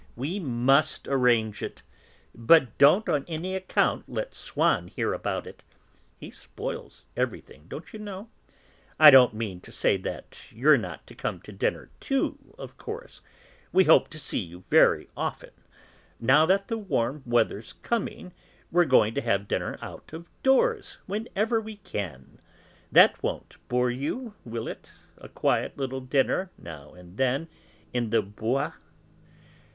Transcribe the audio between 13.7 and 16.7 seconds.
we hope to see you very often. Now that